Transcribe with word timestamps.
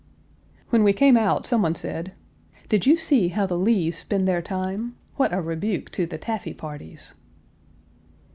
When 0.71 0.83
we 0.83 0.93
came 0.93 1.15
out 1.15 1.45
someone 1.45 1.75
said, 1.75 2.13
"Did 2.69 2.87
you 2.87 2.97
see 2.97 3.27
how 3.27 3.45
the 3.45 3.55
Lees 3.55 3.99
spend 3.99 4.27
their 4.27 4.41
time? 4.41 4.95
What 5.17 5.31
a 5.31 5.39
rebuke 5.39 5.91
to 5.91 6.07
the 6.07 6.17
taffy 6.17 6.55
parties!" 6.55 7.13